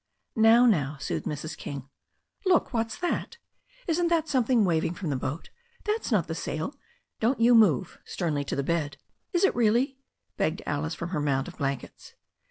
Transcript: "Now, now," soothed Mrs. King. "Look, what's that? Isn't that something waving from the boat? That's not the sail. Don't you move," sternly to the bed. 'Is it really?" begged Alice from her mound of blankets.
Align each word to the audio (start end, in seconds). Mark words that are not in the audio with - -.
"Now, 0.35 0.65
now," 0.65 0.97
soothed 0.99 1.27
Mrs. 1.27 1.55
King. 1.55 1.87
"Look, 2.43 2.73
what's 2.73 2.97
that? 2.97 3.37
Isn't 3.85 4.07
that 4.07 4.27
something 4.27 4.65
waving 4.65 4.95
from 4.95 5.11
the 5.11 5.15
boat? 5.15 5.51
That's 5.83 6.11
not 6.11 6.25
the 6.25 6.33
sail. 6.33 6.73
Don't 7.19 7.39
you 7.39 7.53
move," 7.53 7.99
sternly 8.03 8.43
to 8.45 8.55
the 8.55 8.63
bed. 8.63 8.97
'Is 9.31 9.43
it 9.43 9.53
really?" 9.55 9.99
begged 10.37 10.63
Alice 10.65 10.95
from 10.95 11.09
her 11.09 11.21
mound 11.21 11.47
of 11.47 11.57
blankets. 11.59 12.15